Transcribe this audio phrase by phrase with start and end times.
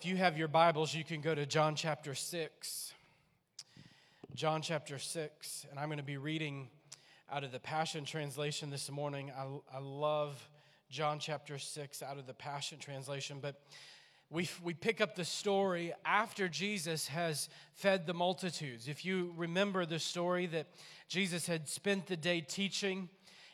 [0.00, 2.92] If you have your Bibles, you can go to John chapter 6.
[4.32, 6.68] John chapter 6, and I'm going to be reading
[7.32, 9.32] out of the Passion Translation this morning.
[9.36, 10.48] I, I love
[10.88, 13.60] John chapter 6 out of the Passion Translation, but
[14.30, 18.86] we, we pick up the story after Jesus has fed the multitudes.
[18.86, 20.68] If you remember the story that
[21.08, 23.08] Jesus had spent the day teaching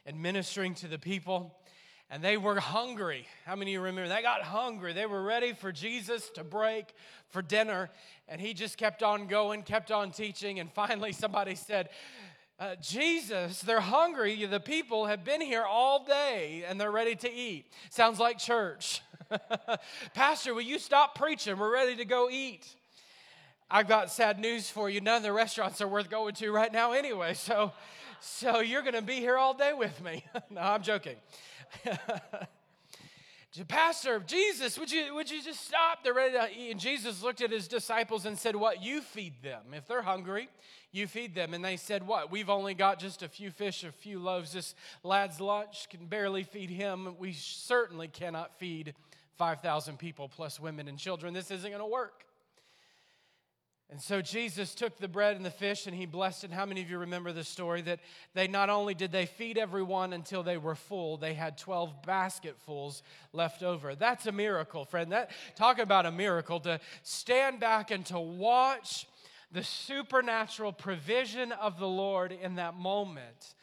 [0.05, 1.57] and ministering to the people,
[2.11, 3.27] and they were hungry.
[3.45, 4.09] How many of you remember?
[4.09, 4.93] They got hungry.
[4.93, 6.95] They were ready for Jesus to break
[7.31, 7.91] for dinner,
[8.29, 11.89] and he just kept on going, kept on teaching, and finally somebody said,
[12.61, 14.45] uh, Jesus, they're hungry.
[14.47, 17.67] The people have been here all day and they're ready to eat.
[17.91, 19.03] Sounds like church.
[20.15, 21.59] Pastor, will you stop preaching?
[21.59, 22.65] We're ready to go eat.
[23.69, 25.01] I've got sad news for you.
[25.01, 27.35] None of the restaurants are worth going to right now, anyway.
[27.35, 27.73] So,
[28.21, 30.25] so you're going to be here all day with me.
[30.51, 31.17] no, I'm joking.
[33.69, 36.03] Pastor, Jesus, would you, would you just stop?
[36.03, 36.73] They're ready to eat.
[36.73, 38.83] And Jesus looked at his disciples and said, What?
[38.83, 39.63] You feed them.
[39.73, 40.49] If they're hungry,
[40.91, 41.55] you feed them.
[41.55, 42.33] And they said, What?
[42.33, 44.53] We've only got just a few fish, a few loaves.
[44.53, 47.15] This lad's lunch can barely feed him.
[47.19, 48.95] We certainly cannot feed
[49.37, 51.33] 5,000 people plus women and children.
[51.33, 52.24] This isn't going to work.
[53.95, 56.51] And so Jesus took the bread and the fish and he blessed it.
[56.51, 58.01] How many of you remember the story that
[58.35, 63.05] they not only did they feed everyone until they were full, they had 12 basketfuls
[63.33, 63.95] left over.
[63.95, 65.13] That's a miracle, friend.
[65.13, 69.07] That talk about a miracle to stand back and to watch
[69.53, 73.55] the supernatural provision of the Lord in that moment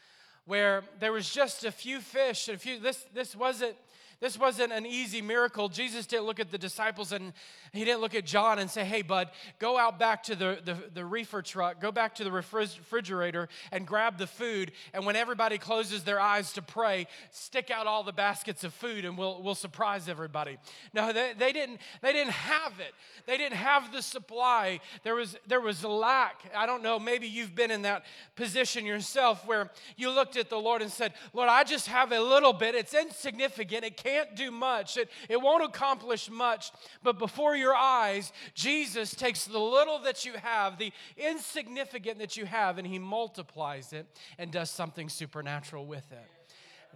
[0.46, 3.76] where there was just a few fish, a few this this wasn't
[4.22, 5.68] this wasn't an easy miracle.
[5.68, 7.32] Jesus didn't look at the disciples and
[7.72, 9.28] he didn't look at John and say, hey, bud,
[9.58, 13.84] go out back to the, the, the reefer truck, go back to the refrigerator and
[13.84, 14.70] grab the food.
[14.94, 19.04] And when everybody closes their eyes to pray, stick out all the baskets of food
[19.04, 20.56] and we'll, we'll surprise everybody.
[20.94, 22.94] No, they, they, didn't, they didn't have it.
[23.26, 24.78] They didn't have the supply.
[25.02, 26.48] There was, there was a lack.
[26.54, 28.04] I don't know, maybe you've been in that
[28.36, 32.20] position yourself where you looked at the Lord and said, Lord, I just have a
[32.20, 32.76] little bit.
[32.76, 33.82] It's insignificant.
[33.82, 36.70] It can't can't do much, it, it won't accomplish much.
[37.02, 42.46] But before your eyes, Jesus takes the little that you have, the insignificant that you
[42.46, 44.06] have, and he multiplies it
[44.38, 46.28] and does something supernatural with it.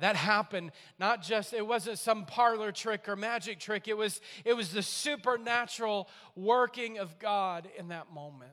[0.01, 3.89] That happened not just it wasn't some parlor trick or magic trick.
[3.89, 8.53] It was it was the supernatural working of god in that moment.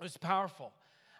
[0.00, 0.72] It was powerful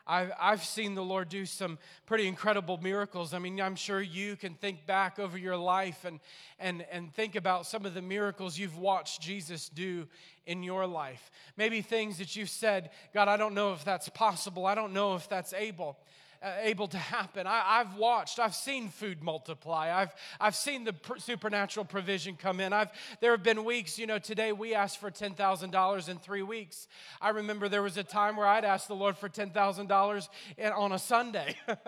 [0.06, 3.34] I've, I've seen the Lord do some pretty incredible miracles.
[3.34, 6.21] I mean, I'm sure you can think back over your life and,
[6.61, 10.06] and, and think about some of the miracles you've watched Jesus do
[10.47, 11.31] in your life.
[11.56, 14.65] Maybe things that you've said, God, I don't know if that's possible.
[14.65, 15.99] I don't know if that's able
[16.43, 17.47] Uh, able to happen.
[17.47, 19.91] I, have watched, I've seen food multiply.
[19.91, 22.75] I've, I've seen the pr- supernatural provision come in.
[22.75, 26.89] I've, there have been weeks, you know, today we asked for $10,000 in three weeks.
[27.23, 30.29] I remember there was a time where I'd asked the Lord for $10,000
[30.75, 31.55] on a Sunday.
[31.69, 31.79] and,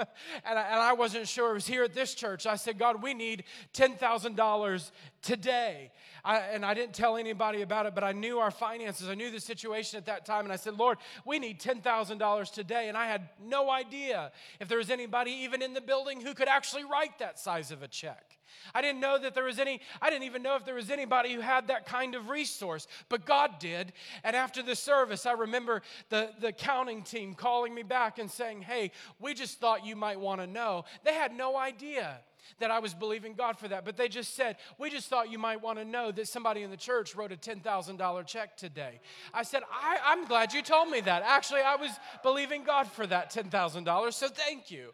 [0.47, 1.51] I, and I wasn't sure.
[1.51, 2.47] It was here at this church.
[2.47, 3.45] I said, God, we need
[3.75, 4.91] $10,000
[5.23, 5.91] today.
[6.25, 9.09] I, and I didn't tell anybody about it, but I knew our finances.
[9.09, 10.45] I knew the situation at that time.
[10.45, 12.89] And I said, Lord, we need $10,000 today.
[12.89, 16.49] And I had no idea if there was anybody even in the building who could
[16.49, 18.39] actually write that size of a check.
[18.75, 21.35] I didn't know that there was any, I didn't even know if there was anybody
[21.35, 23.93] who had that kind of resource, but God did.
[24.25, 28.63] And after the service, I remember the, the counting team calling me back and saying,
[28.63, 30.85] Hey, we just thought you might want to know.
[31.05, 32.21] They had no idea
[32.59, 33.85] that I was believing God for that.
[33.85, 36.71] But they just said, We just thought you might want to know that somebody in
[36.71, 39.01] the church wrote a $10,000 check today.
[39.33, 41.23] I said, I, am glad you told me that.
[41.25, 41.91] Actually, I was
[42.23, 44.93] believing God for that $10,000, so thank you.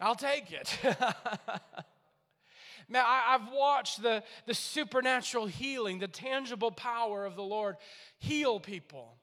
[0.00, 0.78] I'll take it.
[2.88, 7.76] Man, I, have watched the, the supernatural healing, the tangible power of the Lord
[8.18, 9.14] heal people.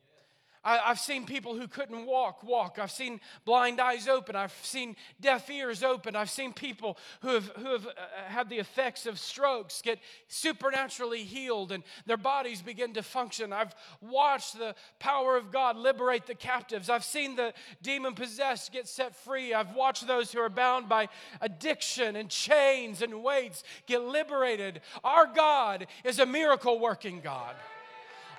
[0.63, 2.79] I, have seen people who couldn't walk walk.
[2.81, 4.35] I've seen blind eyes open.
[4.35, 6.15] I've seen deaf ears open.
[6.15, 7.91] I've seen people who have, who have uh,
[8.27, 13.53] had the effects of strokes get supernaturally healed and their bodies begin to function.
[13.53, 16.89] I've watched the power of God liberate the captives.
[16.89, 19.53] I've seen the demon possessed get set free.
[19.53, 21.07] I've watched those who are bound by
[21.39, 24.81] addiction and chains and weights get liberated.
[25.03, 27.55] Our God is a miracle working God.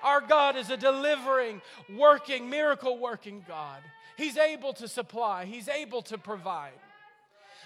[0.02, 1.60] Our God is a delivering,
[1.96, 3.80] working, miracle working God.
[4.16, 6.72] He's able to supply, He's able to provide.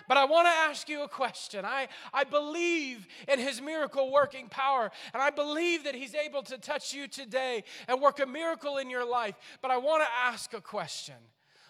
[0.07, 1.65] But I want to ask you a question.
[1.65, 6.59] I, I believe in his miracle working power, and I believe that he's able to
[6.59, 9.35] touch you today and work a miracle in your life.
[9.63, 11.15] But I want to ask a question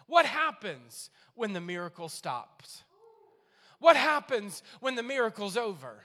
[0.06, 2.82] What happens when the miracle stops?
[3.78, 6.04] What happens when the miracle's over?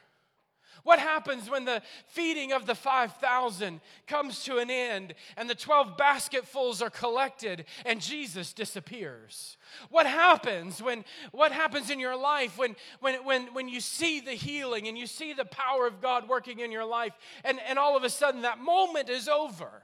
[0.83, 5.97] What happens when the feeding of the 5,000 comes to an end and the 12
[5.97, 9.57] basketfuls are collected and Jesus disappears?
[9.89, 14.33] What happens when what happens in your life when when when when you see the
[14.33, 17.95] healing and you see the power of God working in your life and, and all
[17.95, 19.83] of a sudden that moment is over?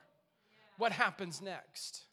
[0.78, 2.04] What happens next?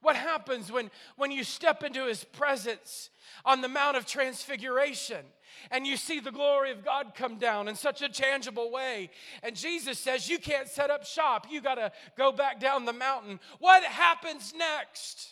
[0.00, 3.10] What happens when, when you step into his presence
[3.44, 5.24] on the Mount of Transfiguration
[5.70, 9.10] and you see the glory of God come down in such a tangible way?
[9.42, 11.46] And Jesus says, You can't set up shop.
[11.50, 13.40] You got to go back down the mountain.
[13.58, 15.30] What happens next?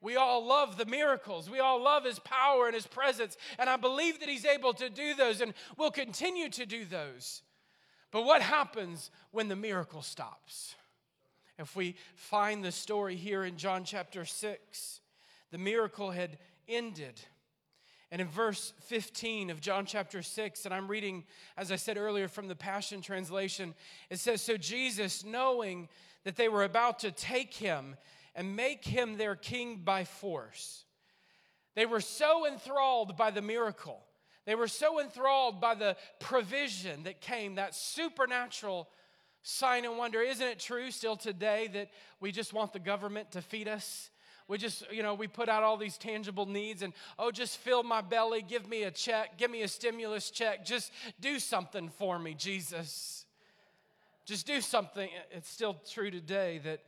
[0.00, 1.50] We all love the miracles.
[1.50, 3.36] We all love his power and his presence.
[3.58, 7.42] And I believe that he's able to do those and will continue to do those.
[8.10, 10.76] But what happens when the miracle stops?
[11.58, 15.00] If we find the story here in John chapter 6,
[15.50, 16.38] the miracle had
[16.68, 17.20] ended.
[18.10, 21.24] And in verse 15 of John chapter 6, and I'm reading,
[21.56, 23.74] as I said earlier, from the Passion Translation,
[24.08, 25.88] it says So Jesus, knowing
[26.24, 27.96] that they were about to take him
[28.34, 30.84] and make him their king by force,
[31.74, 34.04] they were so enthralled by the miracle.
[34.46, 38.88] They were so enthralled by the provision that came, that supernatural
[39.48, 40.20] sign and wonder.
[40.20, 41.88] Isn't it true still today that
[42.20, 44.10] we just want the government to feed us?
[44.46, 47.82] We just, you know, we put out all these tangible needs and, oh, just fill
[47.82, 52.18] my belly, give me a check, give me a stimulus check, just do something for
[52.18, 53.24] me, Jesus.
[54.26, 55.08] Just do something.
[55.30, 56.80] It's still true today that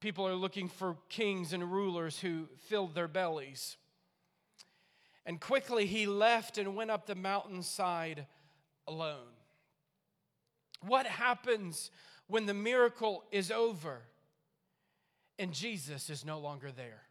[0.00, 3.76] people are looking for kings and rulers who filled their bellies.
[5.26, 8.26] And quickly he left and went up the mountainside
[8.88, 9.28] alone.
[10.82, 11.90] What happens
[12.26, 14.02] when the miracle is over
[15.38, 17.02] and Jesus is no longer there?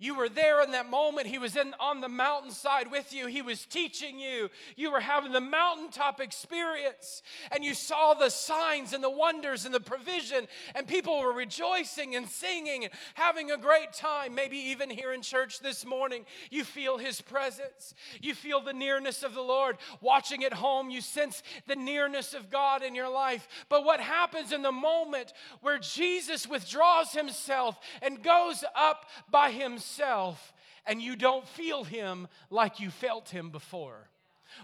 [0.00, 1.26] You were there in that moment.
[1.26, 3.26] He was in, on the mountainside with you.
[3.26, 4.48] He was teaching you.
[4.76, 7.22] You were having the mountaintop experience.
[7.50, 10.46] And you saw the signs and the wonders and the provision.
[10.76, 14.36] And people were rejoicing and singing and having a great time.
[14.36, 17.92] Maybe even here in church this morning, you feel His presence.
[18.20, 19.78] You feel the nearness of the Lord.
[20.00, 23.48] Watching at home, you sense the nearness of God in your life.
[23.68, 29.87] But what happens in the moment where Jesus withdraws Himself and goes up by Himself?
[29.88, 30.52] Yourself
[30.86, 34.08] and you don't feel him like you felt him before?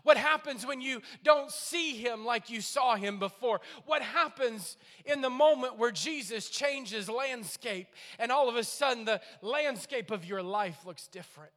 [0.02, 3.60] What happens when you don't see him like you saw him before?
[3.84, 7.88] What happens in the moment where Jesus changes landscape
[8.18, 11.52] and all of a sudden the landscape of your life looks different?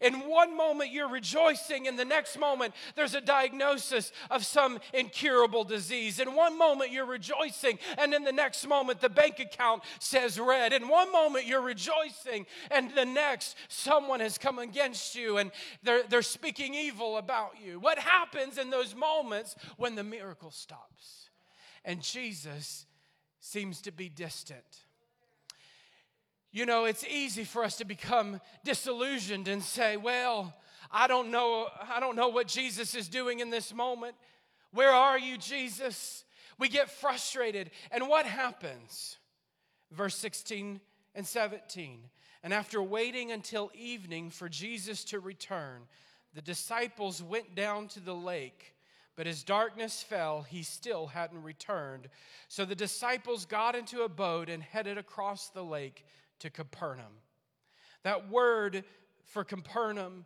[0.00, 1.86] In one moment, you're rejoicing.
[1.86, 6.20] In the next moment, there's a diagnosis of some incurable disease.
[6.20, 7.78] In one moment, you're rejoicing.
[7.96, 10.72] And in the next moment, the bank account says red.
[10.72, 12.46] In one moment, you're rejoicing.
[12.70, 15.50] And the next, someone has come against you and
[15.82, 17.80] they're, they're speaking evil about you.
[17.80, 21.30] What happens in those moments when the miracle stops?
[21.84, 22.86] And Jesus
[23.40, 24.84] seems to be distant.
[26.58, 30.52] You know, it's easy for us to become disillusioned and say, well,
[30.90, 34.16] I don't know, I don't know what Jesus is doing in this moment.
[34.72, 36.24] Where are you, Jesus?
[36.58, 37.70] We get frustrated.
[37.92, 39.18] And what happens?
[39.92, 40.80] Verse 16
[41.14, 42.00] and 17.
[42.42, 45.82] And after waiting until evening for Jesus to return,
[46.34, 48.74] the disciples went down to the lake.
[49.14, 52.08] But as darkness fell, he still hadn't returned.
[52.48, 56.04] So the disciples got into a boat and headed across the lake
[56.40, 57.22] to Capernaum.
[58.04, 58.84] That word
[59.24, 60.24] for Capernaum,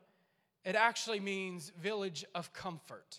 [0.65, 3.19] it actually means village of comfort.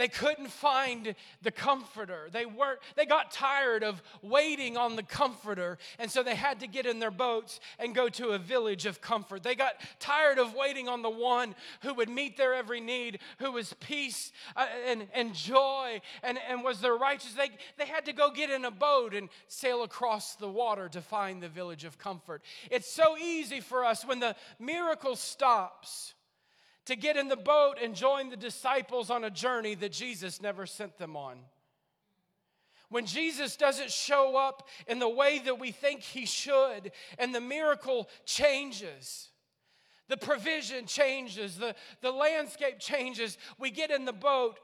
[0.00, 2.28] They couldn't find the comforter.
[2.32, 6.66] They were they got tired of waiting on the comforter, and so they had to
[6.66, 9.42] get in their boats and go to a village of comfort.
[9.42, 13.52] They got tired of waiting on the one who would meet their every need, who
[13.52, 17.34] was peace uh, and, and joy and, and was their righteous.
[17.34, 21.02] They, they had to go get in a boat and sail across the water to
[21.02, 22.42] find the village of comfort.
[22.70, 26.14] It's so easy for us when the miracle stops
[26.86, 30.66] to get in the boat and join the disciples on a journey that Jesus never
[30.66, 31.38] sent them on.
[32.88, 37.40] When Jesus doesn't show up in the way that we think he should, and the
[37.40, 39.28] miracle changes,
[40.08, 44.58] the provision changes, the, the landscape changes, we get in the boat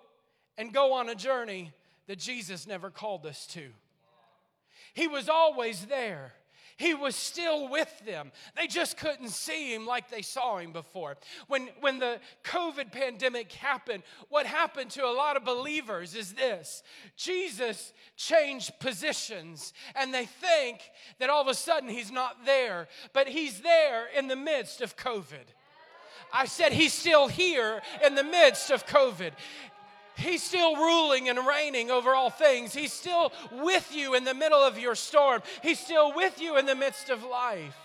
[0.59, 1.73] and go on a journey
[2.09, 3.69] that Jesus never called us to.
[4.93, 6.33] He was always there.
[6.77, 8.33] He was still with them.
[8.55, 11.17] They just couldn't see him like they saw him before.
[11.49, 16.83] When, when the COVID pandemic happened, what happened to a lot of believers is this
[17.17, 20.81] Jesus changed positions, and they think
[21.19, 24.97] that all of a sudden he's not there, but he's there in the midst of
[24.97, 25.47] COVID.
[26.33, 29.33] I said he's still here in the midst of COVID.
[30.17, 32.75] He's still ruling and reigning over all things.
[32.75, 35.43] He's still with you in the middle of your storm.
[35.63, 37.77] He's still with you in the midst of life.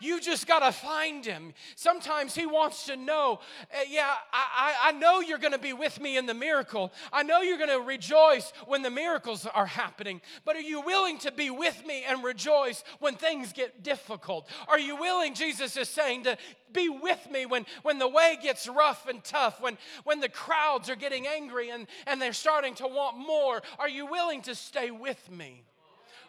[0.00, 1.52] You just got to find him.
[1.76, 3.40] Sometimes he wants to know,
[3.72, 6.92] uh, yeah, I, I, I know you're going to be with me in the miracle.
[7.12, 10.20] I know you're going to rejoice when the miracles are happening.
[10.44, 14.48] But are you willing to be with me and rejoice when things get difficult?
[14.68, 16.36] Are you willing, Jesus is saying, to
[16.72, 20.88] be with me when, when the way gets rough and tough, when, when the crowds
[20.88, 23.62] are getting angry and, and they're starting to want more?
[23.78, 25.62] Are you willing to stay with me?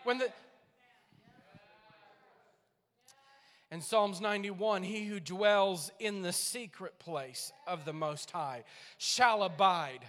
[0.03, 0.29] When the,
[3.71, 8.65] In Psalms 91, he who dwells in the secret place of the Most High
[8.97, 10.01] shall abide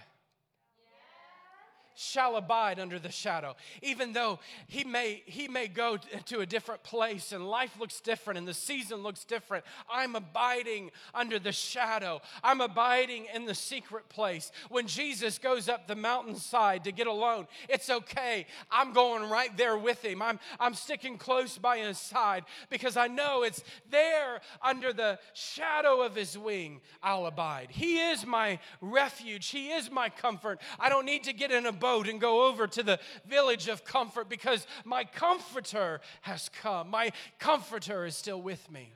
[1.95, 3.55] shall abide under the shadow.
[3.81, 8.37] Even though he may, he may go to a different place and life looks different
[8.37, 12.21] and the season looks different, I'm abiding under the shadow.
[12.43, 14.51] I'm abiding in the secret place.
[14.69, 18.47] When Jesus goes up the mountainside to get alone, it's okay.
[18.71, 20.21] I'm going right there with him.
[20.21, 26.01] I'm, I'm sticking close by his side because I know it's there under the shadow
[26.01, 27.67] of his wing I'll abide.
[27.71, 30.59] He is my refuge, he is my comfort.
[30.79, 32.97] I don't need to get in a boat and go over to the
[33.27, 36.89] village of comfort because my comforter has come.
[36.89, 38.93] My comforter is still with me.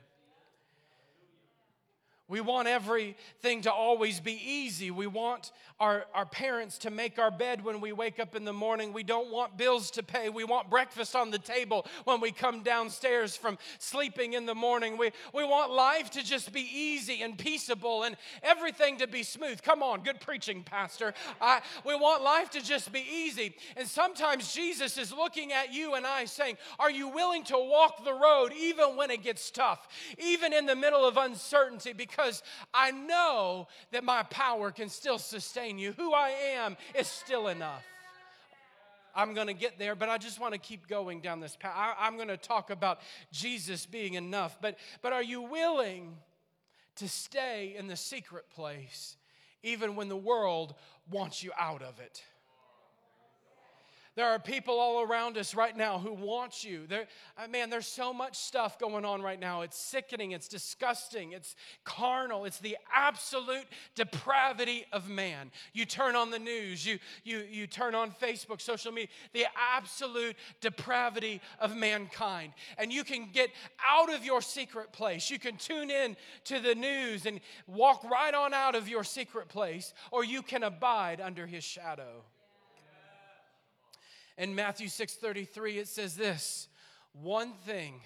[2.28, 4.90] We want everything to always be easy.
[4.90, 8.52] We want our, our parents to make our bed when we wake up in the
[8.52, 8.92] morning.
[8.92, 10.28] We don't want bills to pay.
[10.28, 14.98] We want breakfast on the table when we come downstairs from sleeping in the morning.
[14.98, 19.62] We, we want life to just be easy and peaceable and everything to be smooth.
[19.62, 21.14] Come on, good preaching, Pastor.
[21.40, 23.54] I, we want life to just be easy.
[23.74, 28.04] And sometimes Jesus is looking at you and I saying, Are you willing to walk
[28.04, 31.94] the road even when it gets tough, even in the middle of uncertainty?
[31.94, 32.42] Because because
[32.74, 35.92] I know that my power can still sustain you.
[35.92, 37.84] Who I am is still enough.
[39.14, 41.74] I'm going to get there, but I just want to keep going down this path.
[41.74, 43.00] I, am going to talk about
[43.32, 44.58] Jesus being enough.
[44.60, 46.16] But, but are you willing
[46.96, 49.16] to stay in the secret place
[49.62, 50.74] even when the world
[51.10, 52.22] wants you out of it?
[54.18, 56.88] There are people all around us right now who want you.
[56.88, 57.06] There,
[57.36, 59.60] uh, man, there's so much stuff going on right now.
[59.60, 65.52] It's sickening, it's disgusting, it's carnal, it's the absolute depravity of man.
[65.72, 70.34] You turn on the news, you, you, you turn on Facebook, social media, the absolute
[70.60, 72.54] depravity of mankind.
[72.76, 73.50] And you can get
[73.88, 75.30] out of your secret place.
[75.30, 79.46] You can tune in to the news and walk right on out of your secret
[79.46, 82.24] place, or you can abide under his shadow.
[84.38, 86.68] In Matthew 6:33 it says this,
[87.12, 88.00] one thing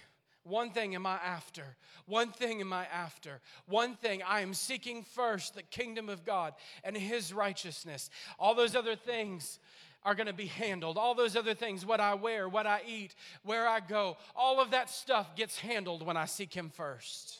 [0.45, 1.77] one thing am I after.
[2.07, 3.41] One thing am I after.
[3.67, 8.11] One thing I am seeking first the kingdom of God and his righteousness.
[8.39, 9.61] All those other things
[10.05, 10.99] are going to be handled.
[10.99, 14.73] All those other things, what I wear, what I eat, where I go, all of
[14.73, 17.39] that stuff gets handled when I seek him first.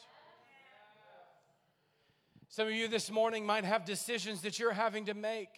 [2.47, 5.49] Some of you this morning might have decisions that you're having to make.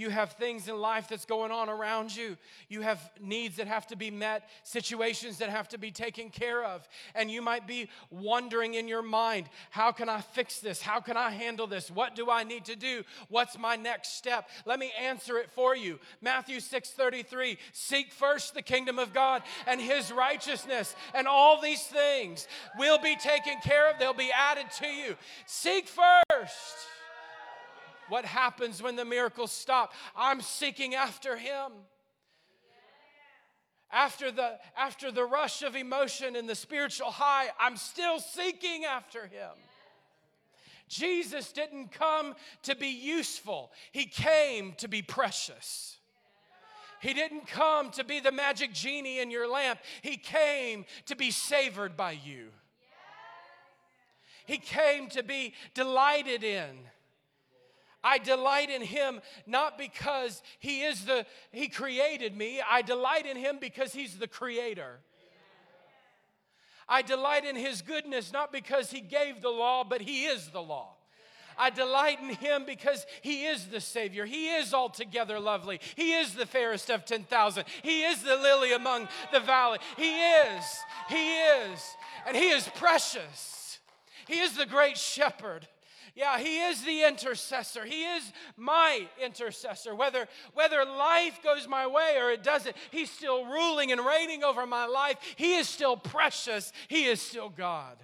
[0.00, 2.38] You have things in life that's going on around you.
[2.70, 6.64] You have needs that have to be met, situations that have to be taken care
[6.64, 6.88] of.
[7.14, 10.80] And you might be wondering in your mind, how can I fix this?
[10.80, 11.90] How can I handle this?
[11.90, 13.02] What do I need to do?
[13.28, 14.48] What's my next step?
[14.64, 16.00] Let me answer it for you.
[16.22, 22.48] Matthew 6:33, seek first the kingdom of God and his righteousness, and all these things
[22.78, 23.98] will be taken care of.
[23.98, 25.18] They'll be added to you.
[25.44, 26.88] Seek first
[28.10, 29.92] what happens when the miracles stop?
[30.14, 31.72] I'm seeking after Him.
[33.92, 39.26] After the, after the rush of emotion and the spiritual high, I'm still seeking after
[39.26, 39.50] Him.
[40.88, 45.96] Jesus didn't come to be useful, He came to be precious.
[47.00, 49.80] He didn't come to be the magic genie in your lamp.
[50.02, 52.48] He came to be savored by you.
[54.44, 56.76] He came to be delighted in.
[58.02, 62.60] I delight in him not because he is the he created me.
[62.68, 65.00] I delight in him because he's the creator.
[66.88, 70.62] I delight in his goodness not because he gave the law, but he is the
[70.62, 70.96] law.
[71.60, 74.24] I delight in him because he is the Savior.
[74.24, 75.78] He is altogether lovely.
[75.94, 77.64] He is the fairest of 10,000.
[77.82, 79.78] He is the lily among the valley.
[79.98, 80.64] He is.
[81.10, 81.96] He is.
[82.26, 83.78] And he is precious.
[84.26, 85.68] He is the great shepherd.
[86.14, 87.84] Yeah, He is the intercessor.
[87.84, 89.94] He is my intercessor.
[89.94, 94.66] Whether, whether life goes my way or it doesn't, He's still ruling and reigning over
[94.66, 95.16] my life.
[95.36, 96.72] He is still precious.
[96.88, 97.96] He is still God.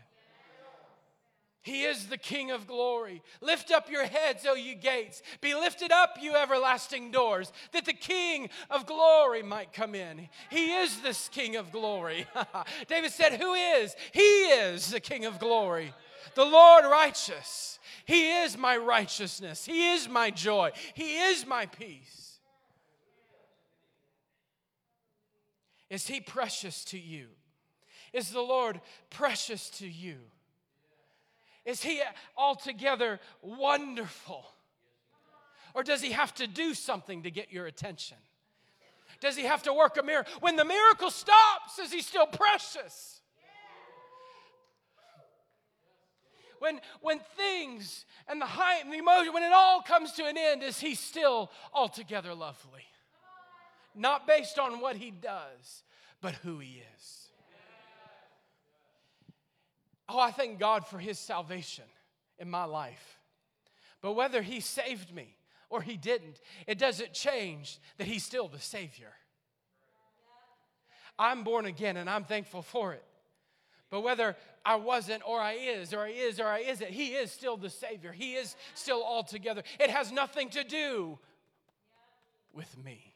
[1.67, 3.23] He is the King of glory.
[3.41, 5.21] Lift up your heads, O you gates.
[5.41, 10.29] Be lifted up, you everlasting doors, that the King of glory might come in.
[10.49, 12.25] He is this King of glory.
[12.87, 13.97] David said, Who is?
[14.13, 15.93] He is the King of glory,
[16.37, 17.81] the Lord righteous.
[18.07, 19.67] He is my righteousness.
[19.67, 20.73] He is my joy.
[20.95, 22.39] He is my peace.
[25.91, 27.27] Is He precious to you?
[28.13, 30.17] Is the Lord precious to you?
[31.67, 32.01] Is he
[32.37, 34.47] altogether wonderful?
[35.75, 38.17] Or does he have to do something to get your attention?
[39.21, 40.33] Does he have to work a miracle?
[40.41, 43.16] When the miracle stops, is he still precious?
[46.59, 50.37] When, when things and the height and the emotion, when it all comes to an
[50.39, 52.85] end, is he still altogether lovely?
[53.95, 55.85] Not based on what he does,
[56.21, 57.29] but who he is.
[60.09, 61.85] Oh, I thank God for his salvation
[62.39, 63.19] in my life.
[64.01, 65.37] But whether he saved me
[65.69, 69.13] or he didn't, it doesn't change that he's still the Savior.
[71.19, 73.03] I'm born again and I'm thankful for it.
[73.91, 77.31] But whether I wasn't or I is or I is or I isn't, he is
[77.31, 78.13] still the Savior.
[78.13, 79.63] He is still all together.
[79.79, 81.19] It has nothing to do
[82.53, 83.15] with me.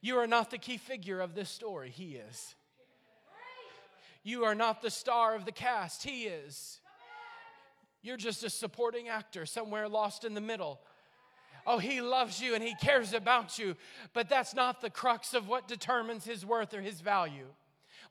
[0.00, 2.54] You are not the key figure of this story, he is.
[4.22, 6.80] You are not the star of the cast, He is.
[8.02, 10.80] You're just a supporting actor somewhere lost in the middle.
[11.66, 13.76] Oh, He loves you and He cares about you,
[14.12, 17.46] but that's not the crux of what determines His worth or His value.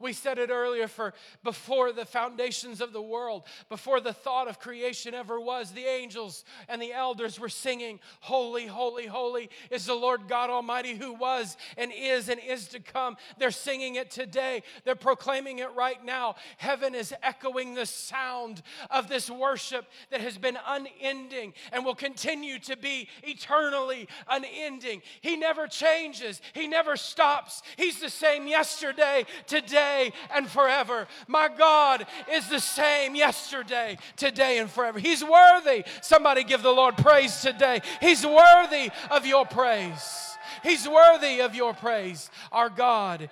[0.02, 1.14] We said it earlier for
[1.44, 6.46] before the foundations of the world, before the thought of creation ever was, the angels
[6.70, 11.58] and the elders were singing, Holy, holy, holy is the Lord God Almighty who was
[11.76, 13.18] and is and is to come.
[13.38, 16.36] They're singing it today, they're proclaiming it right now.
[16.56, 22.58] Heaven is echoing the sound of this worship that has been unending and will continue
[22.60, 25.02] to be eternally unending.
[25.20, 27.64] He never changes, He never stops.
[27.76, 31.08] He's the same yesterday, today today and forever.
[31.28, 35.00] My God is the same yesterday, today, and forever.
[35.00, 35.84] He's worthy.
[36.02, 37.82] Somebody give the Lord praise today.
[38.02, 40.38] He's worthy of your praise.
[40.64, 42.30] He's worthy of your praise.
[42.52, 43.30] Our God,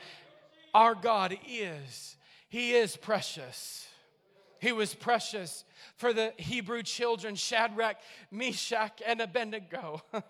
[0.73, 2.15] our God is.
[2.49, 3.87] He is precious.
[4.59, 5.63] He was precious
[5.95, 7.97] for the Hebrew children, Shadrach,
[8.31, 10.01] Meshach, and Abednego.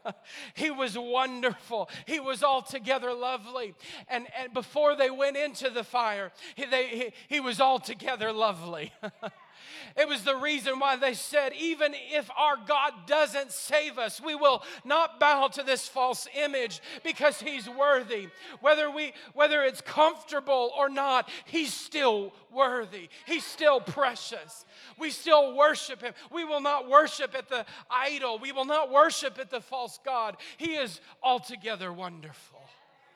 [0.53, 1.89] he was wonderful.
[2.05, 3.75] He was altogether lovely.
[4.07, 8.93] And, and before they went into the fire, he, they, he, he was altogether lovely.
[9.96, 14.36] It was the reason why they said, even if our God doesn't save us, we
[14.36, 18.28] will not bow to this false image because he's worthy.
[18.62, 23.10] Whether we whether it's comfortable or not, he's still worthy.
[23.26, 24.65] He's still precious.
[25.00, 26.13] We still worship him.
[26.32, 28.39] We will not worship at the idol.
[28.39, 30.38] We will not worship at the false God.
[30.58, 32.57] He is altogether wonderful.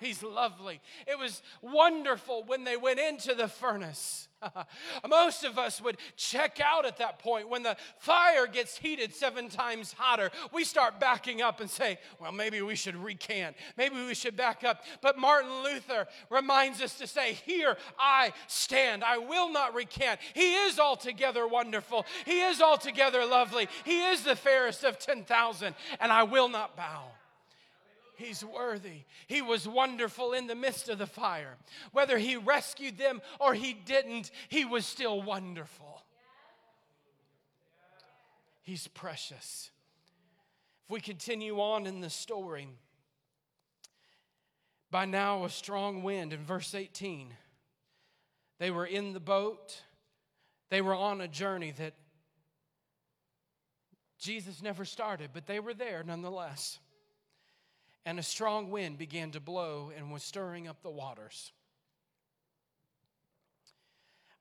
[0.02, 0.82] He's lovely.
[1.08, 4.28] It was wonderful when they went into the furnace.
[5.08, 7.48] Most of us would check out at that point.
[7.48, 12.32] When the fire gets heated seven times hotter, we start backing up and say, well,
[12.32, 13.56] maybe we should recant.
[13.78, 14.84] Maybe we should back up.
[15.02, 19.04] But Martin Luther reminds us to say, Here I stand.
[19.04, 20.20] I will not recant.
[20.34, 22.08] He is altogether wonderful.
[22.26, 23.68] He is altogether lovely.
[23.86, 27.04] He is the fairest of 10,000, and I will not bow.
[28.22, 29.06] He's worthy.
[29.26, 31.58] He was wonderful in the midst of the fire.
[31.92, 36.04] Whether he rescued them or he didn't, he was still wonderful.
[38.62, 39.72] He's precious.
[40.86, 42.68] If we continue on in the story,
[44.92, 47.34] by now a strong wind in verse 18.
[48.60, 49.82] They were in the boat,
[50.70, 51.96] they were on a journey that
[54.20, 56.78] Jesus never started, but they were there nonetheless
[58.06, 61.52] and a strong wind began to blow and was stirring up the waters.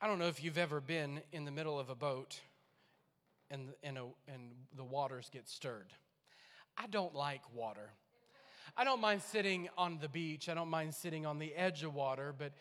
[0.01, 2.41] I don't know if you've ever been in the middle of a boat
[3.51, 5.93] and, and, a, and the waters get stirred.
[6.77, 7.91] I don't like water.
[8.77, 11.95] I don't mind sitting on the beach, I don't mind sitting on the edge of
[11.95, 12.53] water, but.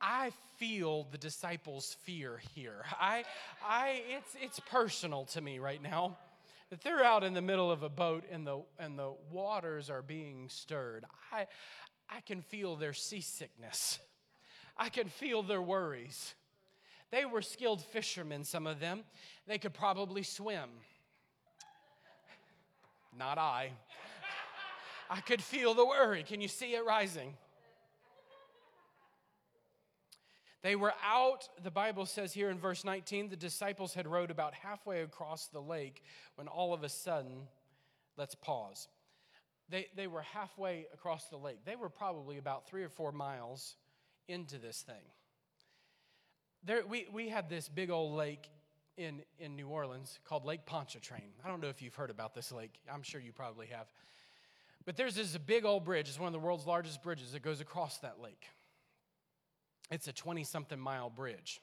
[0.00, 2.84] I feel the disciples' fear here.
[3.00, 3.24] I,
[3.66, 6.16] I, it's, it's personal to me right now
[6.70, 10.02] that they're out in the middle of a boat and the, and the waters are
[10.02, 11.04] being stirred.
[11.32, 11.46] I,
[12.08, 13.98] I can feel their seasickness.
[14.76, 16.34] I can feel their worries.
[17.10, 19.04] They were skilled fishermen, some of them.
[19.46, 20.68] They could probably swim.
[23.16, 23.72] Not I.
[25.10, 26.22] I could feel the worry.
[26.22, 27.34] Can you see it rising?
[30.62, 34.54] They were out, the Bible says here in verse 19, the disciples had rowed about
[34.54, 36.02] halfway across the lake
[36.34, 37.46] when all of a sudden,
[38.16, 38.88] let's pause.
[39.68, 41.58] They, they were halfway across the lake.
[41.64, 43.76] They were probably about three or four miles
[44.26, 45.04] into this thing.
[46.64, 48.50] There, we, we had this big old lake
[48.96, 51.30] in, in New Orleans called Lake Pontchartrain.
[51.44, 52.72] I don't know if you've heard about this lake.
[52.92, 53.86] I'm sure you probably have.
[54.84, 56.08] But there's this big old bridge.
[56.08, 58.44] It's one of the world's largest bridges that goes across that lake.
[59.90, 61.60] It's a 20 something mile bridge.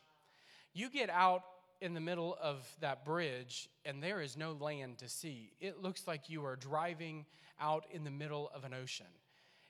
[0.73, 1.43] You get out
[1.81, 5.51] in the middle of that bridge, and there is no land to see.
[5.59, 7.25] It looks like you are driving
[7.59, 9.05] out in the middle of an ocean.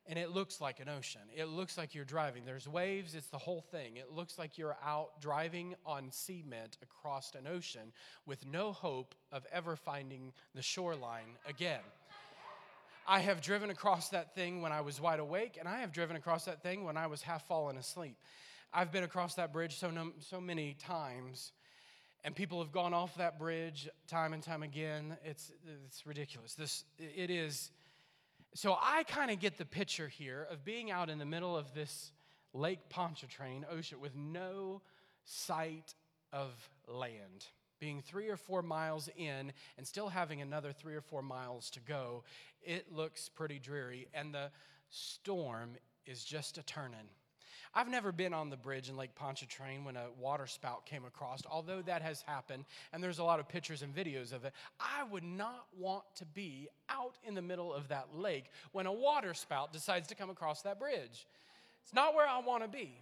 [0.08, 1.22] And it looks like an ocean.
[1.36, 2.46] It looks like you're driving.
[2.46, 3.98] There's waves, it's the whole thing.
[3.98, 7.91] It looks like you're out driving on cement across an ocean
[8.28, 11.82] with no hope of ever finding the shoreline again.
[13.08, 16.15] I have driven across that thing when I was wide awake, and I have driven
[16.15, 18.18] across that thing when I was half fallen asleep.
[18.74, 21.52] I've been across that bridge so, so many times,
[22.24, 25.18] and people have gone off that bridge time and time again.
[25.24, 25.52] It's,
[25.86, 26.56] it's ridiculous.
[26.56, 27.72] This, it is.
[28.56, 31.74] So I kind of get the picture here of being out in the middle of
[31.74, 32.12] this
[32.54, 34.82] Lake Pontchartrain ocean with no
[35.26, 35.94] sight
[36.34, 36.52] of
[36.88, 37.46] land,
[37.80, 41.80] being three or four miles in and still having another three or four miles to
[41.80, 42.24] go.
[42.62, 44.52] It looks pretty dreary, and the
[44.90, 45.72] storm
[46.06, 47.08] is just a turning.
[47.78, 51.42] I've never been on the bridge in Lake Pontchartrain when a water spout came across,
[51.46, 54.54] although that has happened, and there's a lot of pictures and videos of it.
[54.80, 58.94] I would not want to be out in the middle of that lake when a
[58.94, 61.28] water spout decides to come across that bridge.
[61.84, 62.98] It's not where I want to be.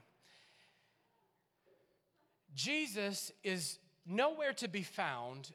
[2.56, 5.52] Jesus is nowhere to be found.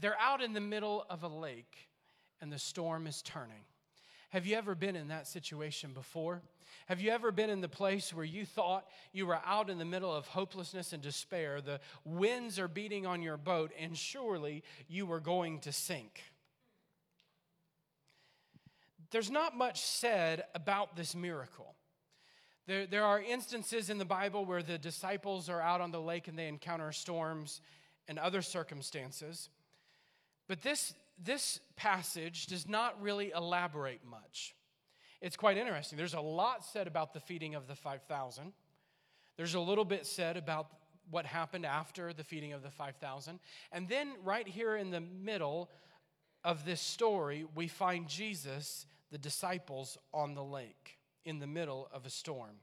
[0.00, 1.88] They're out in the middle of a lake,
[2.40, 3.64] and the storm is turning.
[4.30, 6.42] Have you ever been in that situation before?
[6.86, 9.84] Have you ever been in the place where you thought you were out in the
[9.84, 11.60] middle of hopelessness and despair?
[11.62, 16.22] The winds are beating on your boat, and surely you were going to sink.
[19.10, 21.74] There's not much said about this miracle.
[22.66, 26.28] There, there are instances in the Bible where the disciples are out on the lake
[26.28, 27.62] and they encounter storms
[28.08, 29.50] and other circumstances.
[30.48, 34.54] But this, this passage does not really elaborate much.
[35.20, 35.96] It's quite interesting.
[35.96, 38.52] There's a lot said about the feeding of the 5,000.
[39.36, 40.68] There's a little bit said about
[41.10, 43.40] what happened after the feeding of the 5,000.
[43.72, 45.70] And then, right here in the middle
[46.44, 52.06] of this story, we find Jesus, the disciples, on the lake in the middle of
[52.06, 52.56] a storm.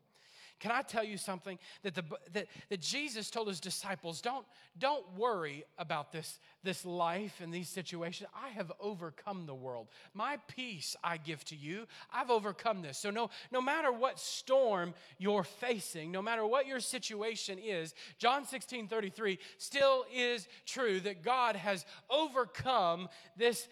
[0.60, 1.60] Can I tell you something?
[1.84, 4.46] That, the, that, that Jesus told his disciples, don't,
[4.80, 8.30] don't worry about this, this life and these situations.
[8.36, 9.88] I have overcome the world.
[10.14, 11.88] My peace I give to you.
[12.14, 12.98] I've overcome this.
[12.98, 18.46] So, no, no matter what storm you're facing, no matter what your situation is, John
[18.46, 23.68] 16 33 still is true that God has overcome this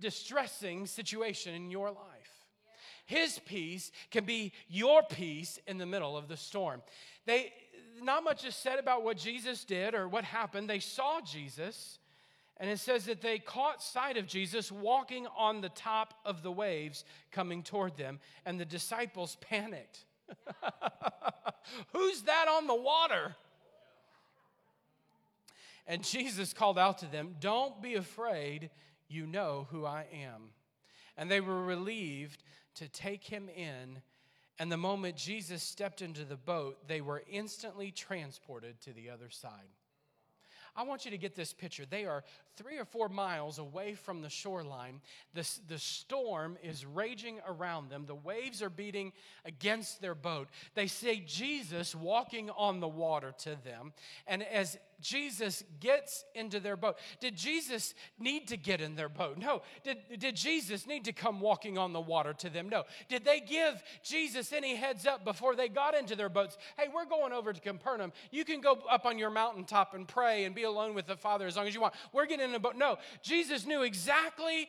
[0.00, 2.11] distressing situation in your life.
[3.04, 6.82] His peace can be your peace in the middle of the storm.
[7.26, 7.52] They
[8.02, 10.68] not much is said about what Jesus did or what happened.
[10.68, 11.98] They saw Jesus,
[12.58, 16.52] and it says that they caught sight of Jesus walking on the top of the
[16.52, 20.04] waves coming toward them, and the disciples panicked.
[21.92, 23.36] Who's that on the water?
[25.86, 28.70] And Jesus called out to them, Don't be afraid,
[29.08, 30.50] you know who I am.
[31.16, 32.41] And they were relieved
[32.76, 34.00] to take him in.
[34.58, 39.30] And the moment Jesus stepped into the boat, they were instantly transported to the other
[39.30, 39.68] side.
[40.74, 41.84] I want you to get this picture.
[41.84, 42.24] They are
[42.56, 45.00] three or four miles away from the shoreline.
[45.34, 48.04] The, the storm is raging around them.
[48.06, 49.12] The waves are beating
[49.44, 50.48] against their boat.
[50.74, 53.92] They see Jesus walking on the water to them.
[54.26, 56.96] And as Jesus gets into their boat.
[57.20, 59.36] Did Jesus need to get in their boat?
[59.36, 59.62] No.
[59.82, 62.68] Did, did Jesus need to come walking on the water to them?
[62.68, 62.84] No.
[63.08, 66.56] Did they give Jesus any heads up before they got into their boats?
[66.78, 68.12] Hey, we're going over to Capernaum.
[68.30, 71.46] You can go up on your mountaintop and pray and be alone with the Father
[71.46, 71.94] as long as you want.
[72.12, 72.76] We're getting in a boat.
[72.76, 72.98] No.
[73.22, 74.68] Jesus knew exactly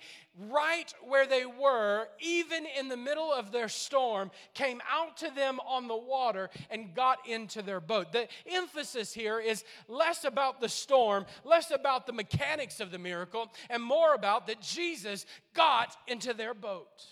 [0.49, 5.59] right where they were, even in the middle of their storm, came out to them
[5.67, 8.11] on the water and got into their boat.
[8.11, 13.51] The emphasis here is less about the storm, less about the mechanics of the miracle,
[13.69, 17.05] and more about that Jesus got into their boat.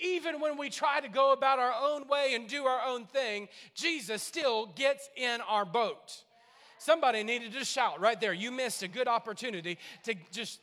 [0.00, 3.48] Even when we try to go about our own way and do our own thing,
[3.74, 6.24] Jesus still gets in our boat.
[6.82, 8.32] Somebody needed to shout right there.
[8.32, 10.60] You missed a good opportunity to just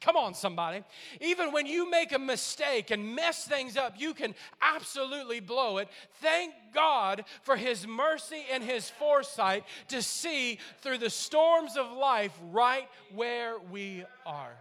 [0.00, 0.82] Come on, somebody.
[1.20, 5.88] Even when you make a mistake and mess things up, you can absolutely blow it.
[6.22, 12.32] Thank God for His mercy and His foresight to see through the storms of life
[12.50, 14.54] right where we are.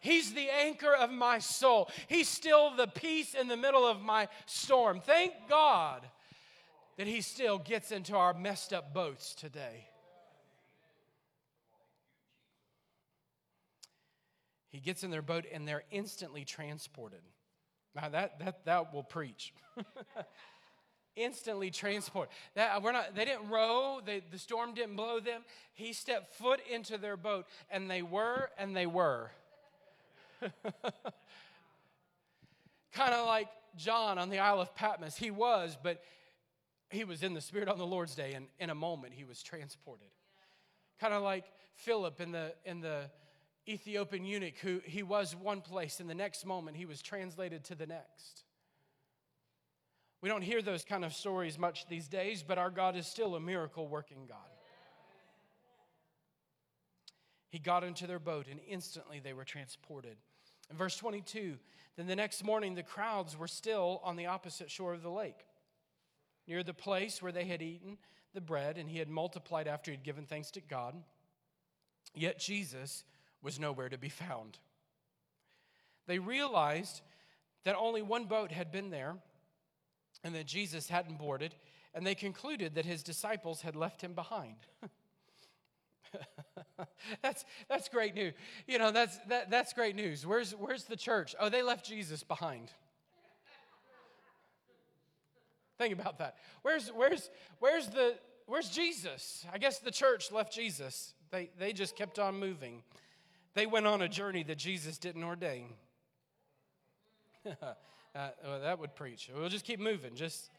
[0.00, 1.88] He's the anchor of my soul.
[2.06, 5.00] He's still the peace in the middle of my storm.
[5.00, 6.02] Thank God
[6.98, 9.86] that He still gets into our messed up boats today.
[14.72, 17.20] He gets in their boat and they're instantly transported.
[17.94, 19.52] Now that that that will preach.
[21.14, 22.30] instantly transport.
[22.54, 23.14] That we're not.
[23.14, 24.00] They didn't row.
[24.04, 25.42] They, the storm didn't blow them.
[25.74, 29.30] He stepped foot into their boat, and they were, and they were.
[32.92, 35.16] kind of like John on the Isle of Patmos.
[35.16, 36.02] He was, but
[36.90, 39.42] he was in the Spirit on the Lord's day, and in a moment he was
[39.42, 40.08] transported.
[40.98, 43.10] Kind of like Philip in the in the
[43.68, 47.74] Ethiopian eunuch who he was one place, and the next moment he was translated to
[47.74, 48.44] the next.
[50.20, 53.34] We don't hear those kind of stories much these days, but our God is still
[53.34, 54.38] a miracle working God.
[57.48, 60.16] He got into their boat, and instantly they were transported.
[60.70, 61.58] In verse 22,
[61.96, 65.44] then the next morning the crowds were still on the opposite shore of the lake,
[66.48, 67.98] near the place where they had eaten
[68.32, 70.94] the bread, and he had multiplied after he had given thanks to God.
[72.14, 73.04] Yet Jesus
[73.42, 74.58] was nowhere to be found.
[76.06, 77.02] They realized
[77.64, 79.16] that only one boat had been there
[80.24, 81.54] and that Jesus hadn't boarded,
[81.94, 84.56] and they concluded that his disciples had left him behind.
[87.22, 88.34] that's, that's great news.
[88.66, 90.26] You know, that's, that, that's great news.
[90.26, 91.34] Where's, where's the church?
[91.38, 92.70] Oh, they left Jesus behind.
[95.78, 96.36] Think about that.
[96.62, 98.14] Where's, where's, where's, the,
[98.46, 99.44] where's Jesus?
[99.52, 101.14] I guess the church left Jesus.
[101.30, 102.82] They, they just kept on moving.
[103.54, 105.68] They went on a journey that Jesus didn't ordain.
[107.46, 107.74] uh,
[108.14, 109.30] well, that would preach.
[109.34, 110.50] We'll just keep moving, just,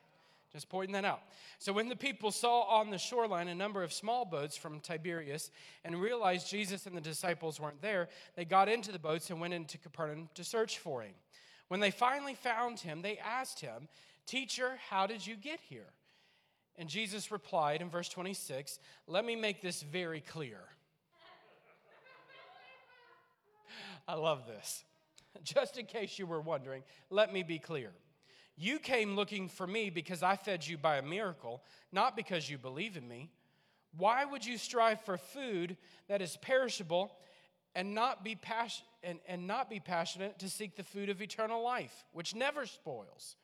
[0.51, 1.21] just pointing that out.
[1.59, 5.49] So, when the people saw on the shoreline a number of small boats from Tiberias
[5.83, 9.53] and realized Jesus and the disciples weren't there, they got into the boats and went
[9.53, 11.13] into Capernaum to search for him.
[11.69, 13.87] When they finally found him, they asked him,
[14.25, 15.91] Teacher, how did you get here?
[16.75, 20.59] And Jesus replied in verse 26, Let me make this very clear.
[24.07, 24.83] I love this.
[25.43, 27.91] Just in case you were wondering, let me be clear.
[28.55, 32.57] You came looking for me because I fed you by a miracle, not because you
[32.57, 33.31] believe in me.
[33.97, 37.11] Why would you strive for food that is perishable
[37.75, 41.63] and not be pas- and, and not be passionate to seek the food of eternal
[41.63, 43.37] life, which never spoils?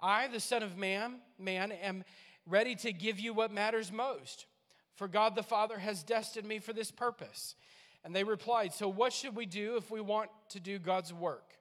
[0.00, 2.04] I, the Son of Man, man, am
[2.46, 4.46] ready to give you what matters most.
[4.94, 7.56] For God the Father has destined me for this purpose
[8.04, 11.56] and they replied, So what should we do if we want to do God's work?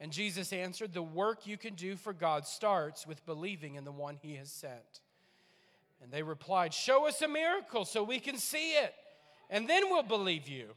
[0.00, 3.92] And Jesus answered, The work you can do for God starts with believing in the
[3.92, 5.00] one he has sent.
[6.02, 8.94] And they replied, Show us a miracle so we can see it,
[9.50, 10.70] and then we'll believe you.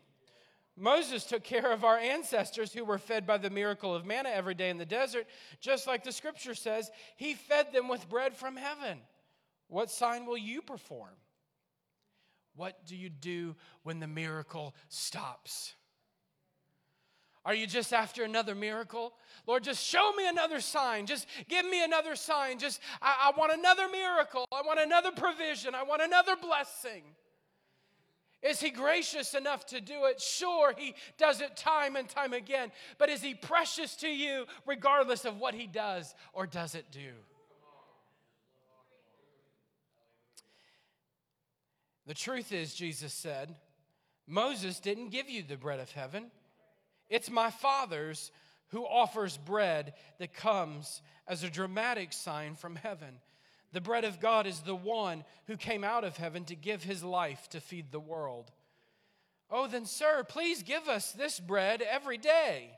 [0.75, 4.55] Moses took care of our ancestors who were fed by the miracle of manna every
[4.55, 5.27] day in the desert,
[5.61, 8.97] just like the scripture says, He fed them with bread from heaven.
[9.67, 11.13] What sign will you perform?
[12.55, 15.73] What do you do when the miracle stops?
[17.45, 19.13] Are you just after another miracle?
[19.45, 21.05] Lord, just show me another sign.
[21.05, 22.57] Just give me another sign.
[22.57, 24.45] Just, I, I, want another miracle.
[24.51, 25.75] I want another provision.
[25.75, 27.03] I want another blessing.
[28.41, 30.21] Is he gracious enough to do it?
[30.21, 32.71] Sure, he does it time and time again.
[32.97, 37.11] But is he precious to you regardless of what he does or doesn't do?
[42.05, 43.55] The truth is, Jesus said,
[44.27, 46.31] Moses didn't give you the bread of heaven.
[47.09, 48.31] It's my Father's
[48.69, 53.19] who offers bread that comes as a dramatic sign from heaven.
[53.71, 57.03] The bread of God is the one who came out of heaven to give his
[57.03, 58.51] life to feed the world.
[59.49, 62.71] Oh, then, sir, please give us this bread every day.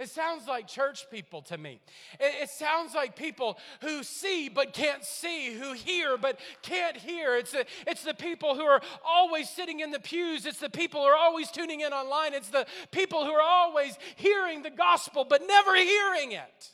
[0.00, 1.78] It sounds like church people to me.
[2.18, 7.36] It, it, sounds like people who see but can't see, who hear but can't hear.
[7.36, 10.46] It's the, it's the people who are always sitting in the pews.
[10.46, 12.32] It's the people who are always tuning in online.
[12.32, 16.70] It's the people who are always hearing the gospel but never hearing it.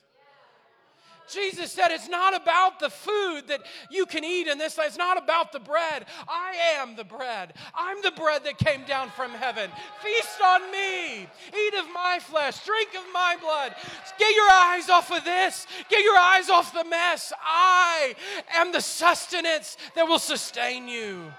[1.29, 3.61] Jesus said it's not about the food that
[3.91, 4.89] you can eat in this life.
[4.89, 6.07] It's not about the bread.
[6.29, 7.55] I am the bread.
[7.75, 9.71] I'm the bread that came down from heaven.
[10.03, 11.23] Feast on me.
[11.23, 12.65] Eat of my flesh.
[12.65, 13.75] Drink of my blood.
[14.19, 15.67] Get your eyes off of this.
[15.89, 17.33] Get your eyes off the mess.
[17.43, 18.15] I
[18.55, 21.33] am the sustenance that will sustain you.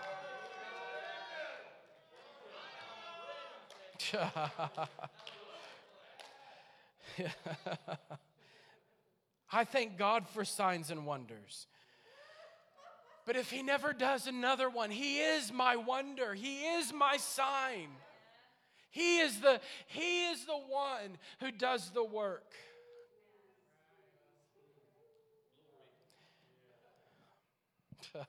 [9.52, 11.68] I thank God for signs and wonders.
[13.26, 17.90] But if He never does another one, He is my wonder, He is my sign.
[18.98, 22.52] He is the, he is the one who does the work.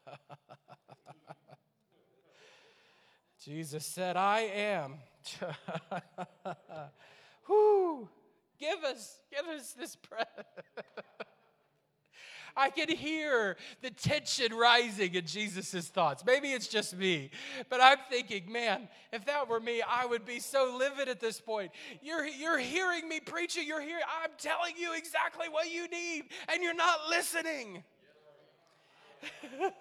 [3.45, 4.97] Jesus said, I am.
[7.49, 8.11] Whoo!
[8.59, 10.27] Give us, give us this bread.
[12.57, 16.25] I can hear the tension rising in Jesus' thoughts.
[16.27, 17.31] Maybe it's just me,
[17.69, 21.41] but I'm thinking, man, if that were me, I would be so livid at this
[21.41, 21.71] point.
[22.03, 26.61] You're, you're hearing me preaching, you're hearing, I'm telling you exactly what you need, and
[26.61, 27.85] you're not listening.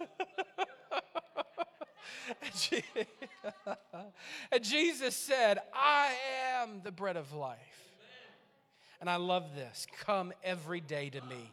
[4.51, 6.13] and Jesus said, I
[6.59, 7.86] am the bread of life.
[8.99, 9.87] And I love this.
[10.05, 11.51] Come every day to me.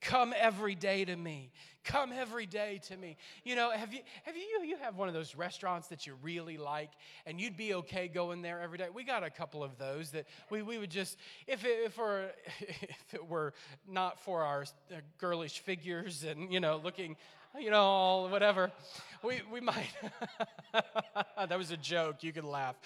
[0.00, 1.50] Come every day to me.
[1.84, 3.16] Come every day to me.
[3.44, 6.56] You know, have you have you you have one of those restaurants that you really
[6.56, 6.90] like
[7.26, 8.88] and you'd be okay going there every day?
[8.92, 12.30] We got a couple of those that we, we would just if it, if, we're,
[12.60, 13.54] if it were
[13.88, 14.62] not for our
[14.92, 17.16] uh, girlish figures and you know looking
[17.60, 18.70] you know, whatever.
[19.22, 19.90] We, we might.
[20.72, 22.22] that was a joke.
[22.22, 22.76] You can laugh.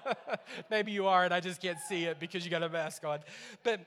[0.70, 3.20] Maybe you are, and I just can't see it because you got a mask on.
[3.62, 3.80] But.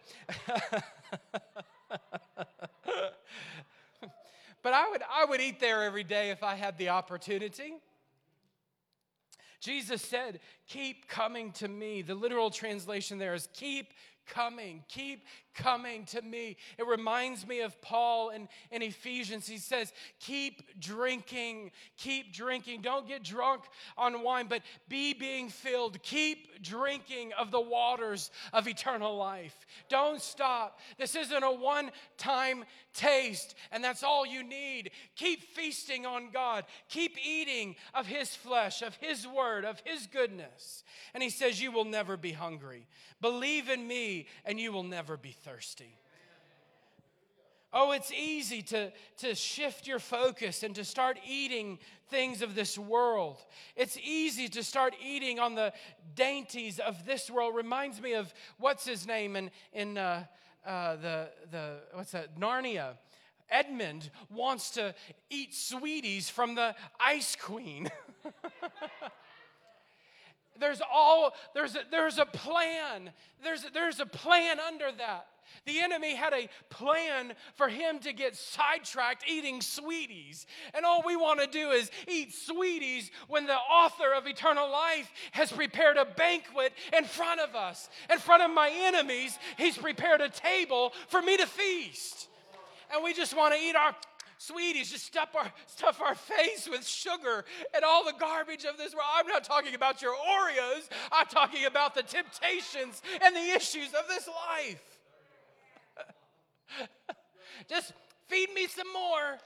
[4.64, 7.76] but I would, I would eat there every day if I had the opportunity.
[9.60, 12.02] Jesus said, Keep coming to me.
[12.02, 13.94] The literal translation there is, Keep
[14.28, 15.26] coming, keep
[15.58, 16.56] coming to me.
[16.78, 19.48] It reminds me of Paul in, in Ephesians.
[19.48, 22.82] He says, Keep drinking, keep drinking.
[22.82, 23.64] Don't get drunk
[23.98, 26.02] on wine, but be being filled.
[26.04, 29.66] Keep drinking of the waters of eternal life.
[29.90, 30.80] Don't stop.
[30.98, 34.92] This isn't a one time taste, and that's all you need.
[35.16, 40.84] Keep feasting on God, keep eating of His flesh, of His word, of His goodness.
[41.14, 42.88] And He says, You will never be hungry.
[43.22, 45.47] Believe in me, and you will never be thirsty.
[47.74, 51.80] Oh, it's easy to, to shift your focus and to start eating
[52.10, 53.38] things of this world.
[53.76, 55.74] It's easy to start eating on the
[56.16, 57.56] dainties of this world.
[57.56, 60.24] Reminds me of what's his name in, in uh,
[60.66, 62.94] uh, the, the, what's that, Narnia.
[63.50, 64.96] Edmund wants to
[65.30, 67.90] eat sweeties from the Ice Queen.
[70.60, 73.12] there's all there's a, there's a plan
[73.44, 75.28] there's there's a plan under that
[75.66, 81.16] the enemy had a plan for him to get sidetracked eating sweeties and all we
[81.16, 86.06] want to do is eat sweeties when the author of eternal life has prepared a
[86.06, 91.22] banquet in front of us in front of my enemies he's prepared a table for
[91.22, 92.28] me to feast
[92.94, 93.94] and we just want to eat our
[94.38, 98.94] sweeties, just stuff our, stuff our face with sugar and all the garbage of this
[98.94, 99.08] world.
[99.16, 104.08] I'm not talking about your Oreos, I'm talking about the temptations and the issues of
[104.08, 104.97] this life.
[107.70, 107.94] just
[108.28, 109.38] feed me some more.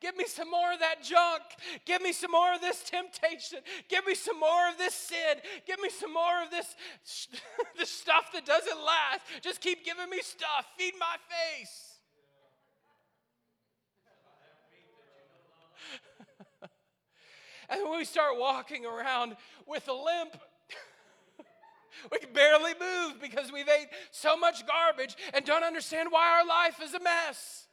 [0.00, 1.42] Give me some more of that junk.
[1.84, 3.58] Give me some more of this temptation.
[3.88, 5.36] Give me some more of this sin.
[5.66, 6.74] Give me some more of this,
[7.78, 9.20] this stuff that doesn't last.
[9.42, 10.66] Just keep giving me stuff.
[10.78, 11.86] Feed my face.
[17.72, 20.36] And when we start walking around with a limp,
[22.10, 26.46] we can barely move because we've ate so much garbage and don't understand why our
[26.46, 27.66] life is a mess.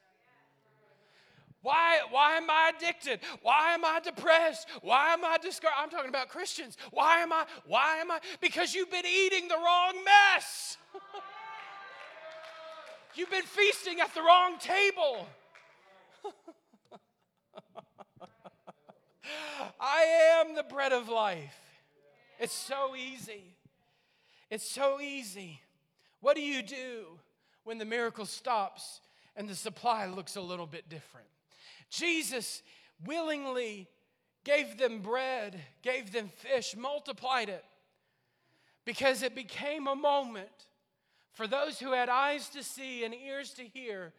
[1.62, 3.20] Why, why am I addicted?
[3.42, 4.68] Why am I depressed?
[4.82, 5.76] Why am I discouraged?
[5.78, 6.78] I'm talking about Christians.
[6.92, 7.46] Why am I?
[7.66, 8.20] Why am I?
[8.40, 10.78] Because you've been eating the wrong mess.
[13.16, 15.28] you've been feasting at the wrong table.
[19.80, 21.60] I am the bread of life.
[22.40, 23.57] It's so easy.
[24.50, 25.62] It's so easy.
[26.22, 27.20] What do you do
[27.64, 29.02] when the miracle stops
[29.36, 31.28] and the supply looks a little bit different?
[31.90, 32.64] Jesus
[33.06, 33.88] willingly
[34.44, 37.64] gave them bread, gave them fish, multiplied it
[38.86, 40.48] because it became a moment
[41.34, 44.14] for those who had eyes to see and ears to hear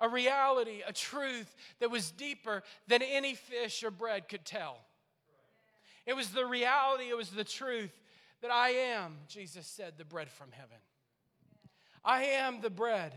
[0.00, 4.78] a reality, a truth that was deeper than any fish or bread could tell.
[6.06, 7.92] It was the reality, it was the truth
[8.44, 10.76] that I am, Jesus said, the bread from heaven.
[12.04, 13.14] I am the bread.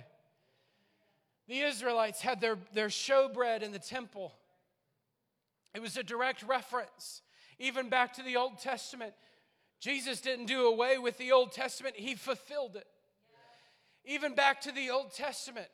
[1.50, 4.34] The Israelites had their, their showbread in the temple.
[5.74, 7.24] It was a direct reference,
[7.60, 9.12] even back to the Old Testament.
[9.82, 12.88] Jesus didn't do away with the Old Testament, He fulfilled it.
[14.06, 15.68] Even back to the Old Testament,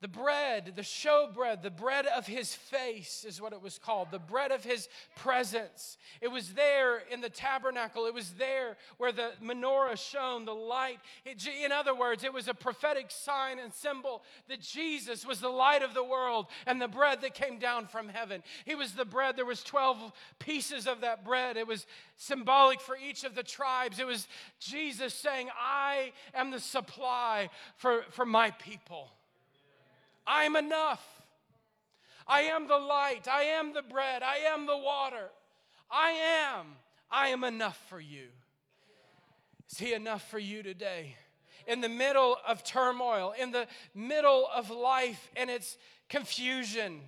[0.00, 4.18] the bread, the showbread, the bread of his face is what it was called, the
[4.18, 5.98] bread of his presence.
[6.22, 8.06] It was there in the tabernacle.
[8.06, 11.00] It was there where the menorah shone, the light.
[11.26, 15.50] It, in other words, it was a prophetic sign and symbol that Jesus was the
[15.50, 18.42] light of the world and the bread that came down from heaven.
[18.64, 19.36] He was the bread.
[19.36, 21.58] There was 12 pieces of that bread.
[21.58, 21.86] It was
[22.16, 23.98] symbolic for each of the tribes.
[23.98, 24.26] It was
[24.60, 29.10] Jesus saying, I am the supply for, for my people.
[30.32, 31.04] I'm enough.
[32.24, 33.26] I am the light.
[33.26, 34.22] I am the bread.
[34.22, 35.28] I am the water.
[35.90, 36.10] I
[36.52, 36.66] am.
[37.10, 38.28] I am enough for you.
[39.68, 41.16] Is He enough for you today?
[41.66, 45.76] In the middle of turmoil, in the middle of life and its
[46.08, 47.00] confusion,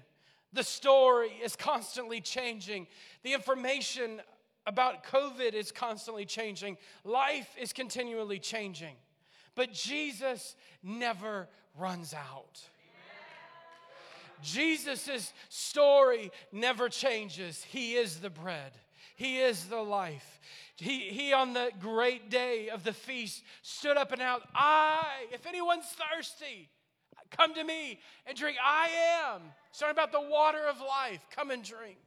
[0.53, 2.89] the story is constantly changing.
[3.23, 4.21] The information
[4.67, 6.77] about COVID is constantly changing.
[7.05, 8.97] Life is continually changing.
[9.55, 11.49] But Jesus never
[11.79, 12.61] runs out.
[14.43, 17.65] Jesus' story never changes.
[17.65, 18.73] He is the bread,
[19.17, 20.41] He is the life.
[20.77, 25.47] He, he, on the great day of the feast, stood up and out, I, if
[25.47, 26.69] anyone's thirsty,
[27.31, 28.57] come to me and drink.
[28.61, 28.89] I
[29.33, 29.43] am.
[29.71, 31.25] Starting about the water of life.
[31.37, 31.99] Come and drink.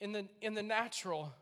[0.00, 1.32] In the, in the natural,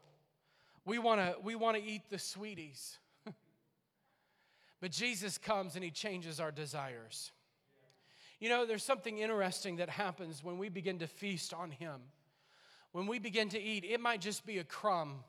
[0.84, 2.98] we want to we wanna eat the sweeties.
[4.80, 7.32] but Jesus comes and he changes our desires.
[8.42, 12.00] You know, there's something interesting that happens when we begin to feast on Him.
[12.90, 15.22] When we begin to eat, it might just be a crumb.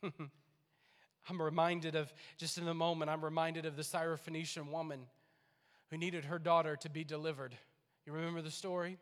[0.00, 5.06] I'm reminded of, just in the moment, I'm reminded of the Syrophoenician woman
[5.90, 7.56] who needed her daughter to be delivered.
[8.06, 8.96] You remember the story?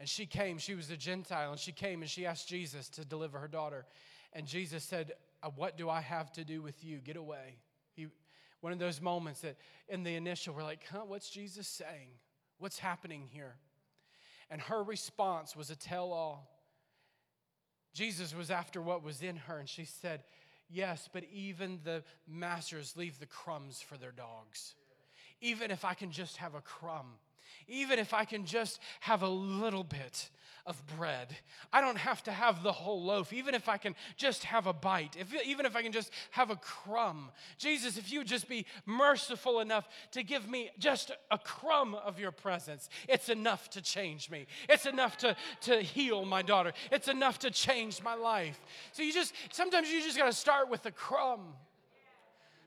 [0.00, 3.04] And she came, she was a Gentile, and she came and she asked Jesus to
[3.04, 3.86] deliver her daughter.
[4.32, 5.12] And Jesus said,
[5.44, 6.98] uh, What do I have to do with you?
[6.98, 7.58] Get away.
[8.60, 9.56] One of those moments that
[9.88, 12.08] in the initial we're like, huh, what's Jesus saying?
[12.58, 13.56] What's happening here?
[14.50, 16.50] And her response was a tell all.
[17.94, 20.22] Jesus was after what was in her, and she said,
[20.72, 24.74] Yes, but even the masters leave the crumbs for their dogs.
[25.40, 27.14] Even if I can just have a crumb,
[27.68, 30.30] even if I can just have a little bit,
[30.66, 31.36] of bread.
[31.72, 34.72] I don't have to have the whole loaf, even if I can just have a
[34.72, 37.30] bite, if, even if I can just have a crumb.
[37.58, 42.18] Jesus, if you would just be merciful enough to give me just a crumb of
[42.18, 44.46] your presence, it's enough to change me.
[44.68, 46.72] It's enough to, to heal my daughter.
[46.92, 48.60] It's enough to change my life.
[48.92, 51.54] So you just, sometimes you just got to start with a crumb.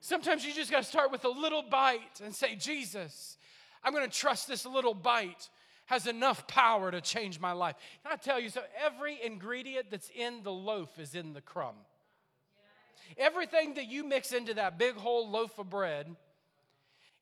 [0.02, 3.38] Sometimes you just got to start with a little bite and say, Jesus,
[3.84, 5.50] I'm going to trust this little bite
[5.86, 7.76] has enough power to change my life.
[8.04, 8.62] Can I tell you so?
[8.84, 11.76] Every ingredient that's in the loaf is in the crumb.
[13.18, 16.16] Everything that you mix into that big whole loaf of bread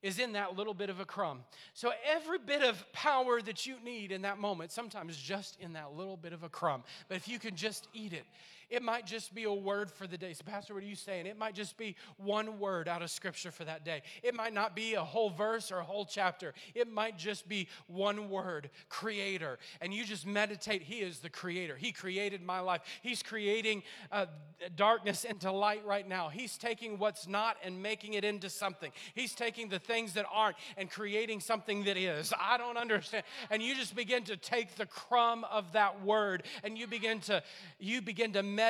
[0.01, 1.43] is in that little bit of a crumb.
[1.73, 5.93] So every bit of power that you need in that moment, sometimes just in that
[5.93, 6.83] little bit of a crumb.
[7.07, 8.25] But if you can just eat it,
[8.71, 10.31] it might just be a word for the day.
[10.31, 11.25] So, Pastor, what are you saying?
[11.25, 14.01] It might just be one word out of Scripture for that day.
[14.23, 16.53] It might not be a whole verse or a whole chapter.
[16.73, 19.59] It might just be one word, Creator.
[19.81, 20.83] And you just meditate.
[20.83, 21.75] He is the Creator.
[21.75, 22.81] He created my life.
[23.01, 24.27] He's creating uh,
[24.77, 26.29] darkness into light right now.
[26.29, 28.93] He's taking what's not and making it into something.
[29.13, 32.31] He's taking the things that aren't and creating something that is.
[32.39, 33.25] I don't understand.
[33.49, 37.43] And you just begin to take the crumb of that word and you begin to
[37.77, 38.60] you begin to meditate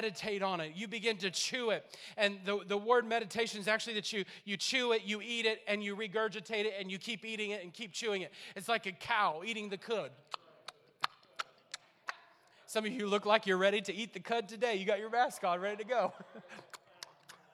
[0.42, 0.74] on it.
[0.76, 1.86] You begin to chew it.
[2.18, 5.62] And the, the word meditation is actually that you, you chew it, you eat it,
[5.68, 8.32] and you regurgitate it, and you keep eating it and keep chewing it.
[8.56, 10.12] It's like a cow eating the cud.
[12.66, 14.76] Some of you look like you're ready to eat the cud today.
[14.76, 16.14] You got your mask on, ready to go.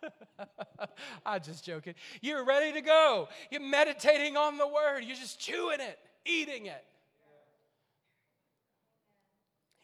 [1.26, 1.96] I'm just joking.
[2.22, 3.28] You're ready to go.
[3.50, 5.00] You're meditating on the word.
[5.04, 6.84] You're just chewing it, eating it.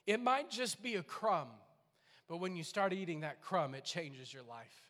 [0.05, 1.47] It might just be a crumb
[2.34, 4.88] but when you start eating that crumb, it changes your life.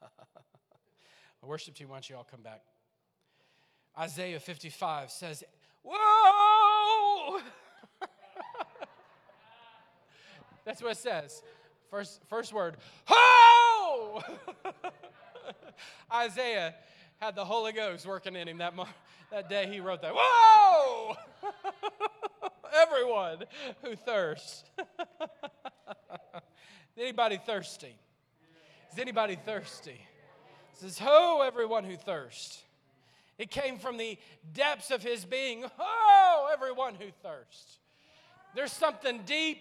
[1.40, 2.62] the worship team, why don't you all come back?
[3.96, 5.44] Isaiah 55 says,
[5.84, 7.38] Whoa!
[10.64, 11.44] That's what it says.
[11.92, 14.20] First, first word, Ho!
[16.12, 16.74] Isaiah
[17.18, 18.74] had the Holy Ghost working in him that,
[19.30, 20.12] that day he wrote that.
[20.14, 21.16] Whoa!
[22.74, 23.38] Everyone
[23.82, 24.64] who thirsts.
[26.98, 27.94] anybody thirsty?
[28.92, 30.00] Is anybody thirsty?
[30.72, 32.62] It says, Ho, everyone who thirsts.
[33.38, 34.18] It came from the
[34.54, 35.64] depths of his being.
[35.78, 37.78] Oh, everyone who thirsts.
[38.54, 39.58] There's something deep.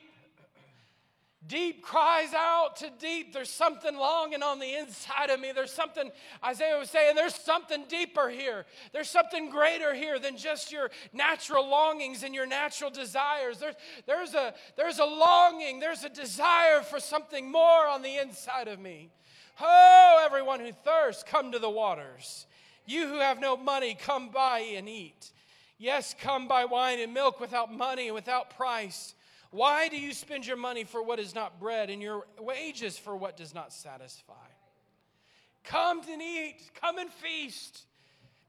[1.47, 3.33] Deep cries out to deep.
[3.33, 5.51] There's something longing on the inside of me.
[5.53, 6.11] There's something,
[6.43, 8.65] Isaiah was saying, there's something deeper here.
[8.93, 13.59] There's something greater here than just your natural longings and your natural desires.
[13.59, 13.75] There's,
[14.07, 18.79] there's, a, there's a longing, there's a desire for something more on the inside of
[18.79, 19.11] me.
[19.61, 22.47] Oh, everyone who thirsts, come to the waters.
[22.87, 25.31] You who have no money, come buy and eat.
[25.77, 29.13] Yes, come buy wine and milk without money and without price.
[29.55, 33.15] Why do you spend your money for what is not bread and your wages for
[33.15, 34.33] what does not satisfy?
[35.63, 37.85] Come and eat, come and feast.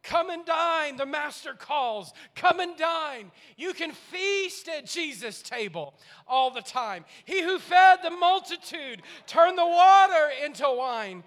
[0.02, 2.12] Come and dine, the master calls.
[2.34, 3.30] Come and dine.
[3.57, 5.94] You can feast at Jesus' table
[6.26, 7.04] all the time.
[7.24, 11.22] He who fed the multitude turned the water into wine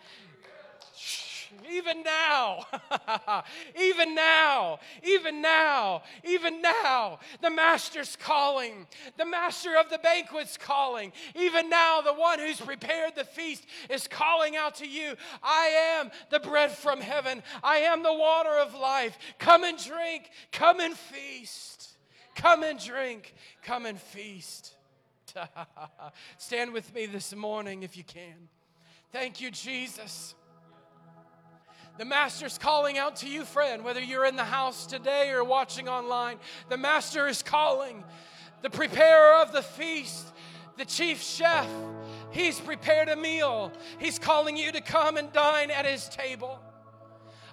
[1.71, 2.65] even now,
[3.79, 8.87] even now, even now, even now, the Master's calling.
[9.17, 11.11] The Master of the banquet's calling.
[11.35, 16.11] Even now, the one who's prepared the feast is calling out to you I am
[16.29, 19.17] the bread from heaven, I am the water of life.
[19.37, 21.97] Come and drink, come and feast.
[22.35, 23.33] Come and drink,
[23.63, 24.75] come and feast.
[26.37, 28.47] Stand with me this morning if you can.
[29.11, 30.35] Thank you, Jesus.
[31.97, 35.89] The Master's calling out to you, friend, whether you're in the house today or watching
[35.89, 36.37] online.
[36.69, 38.03] The Master is calling.
[38.61, 40.31] The preparer of the feast,
[40.77, 41.67] the chief chef,
[42.31, 43.71] he's prepared a meal.
[43.99, 46.61] He's calling you to come and dine at his table.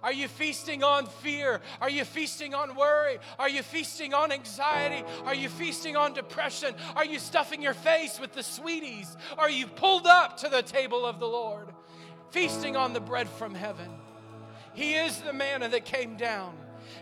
[0.03, 1.61] Are you feasting on fear?
[1.80, 3.18] Are you feasting on worry?
[3.41, 5.05] Are you feasting on anxiety?
[5.24, 6.74] Are you feasting on depression?
[6.95, 9.16] Are you stuffing your face with the sweeties?
[9.37, 11.68] Are you pulled up to the table of the Lord?
[12.30, 13.91] Feasting on the bread from heaven.
[14.77, 16.55] He is the manna that came down.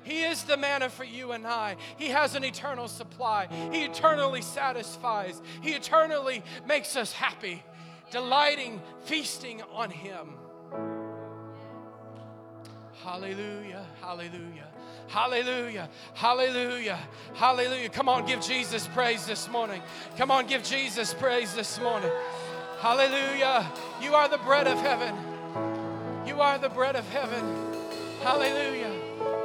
[0.05, 1.77] He is the manna for you and I.
[1.97, 3.49] He has an eternal supply.
[3.73, 5.43] He eternally satisfies.
[5.61, 7.63] He eternally makes us happy,
[8.11, 10.35] delighting, feasting on Him.
[13.03, 14.69] Hallelujah, hallelujah,
[15.09, 16.99] hallelujah, hallelujah,
[17.35, 17.89] hallelujah.
[17.91, 19.83] Come on, give Jesus praise this morning.
[20.17, 22.11] Come on, give Jesus praise this morning.
[22.81, 23.71] Hallelujah.
[24.01, 25.15] You are the bread of heaven.
[26.27, 27.64] You are the bread of heaven.
[28.25, 28.91] Hallelujah.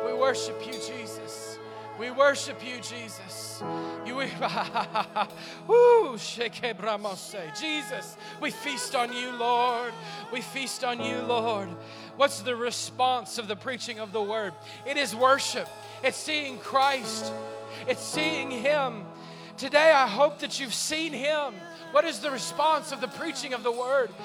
[0.05, 1.59] We worship you, Jesus.
[1.99, 3.61] We worship you, Jesus.
[4.05, 4.15] You,
[5.67, 9.91] woo, Jesus, we feast on you, Lord.
[10.31, 11.67] We feast on you, Lord.
[12.15, 14.53] What's the response of the preaching of the word?
[14.85, 15.67] It is worship.
[16.01, 17.33] It's seeing Christ.
[17.85, 19.03] It's seeing Him.
[19.57, 21.53] Today, I hope that you've seen Him.
[21.91, 24.09] What is the response of the preaching of the word?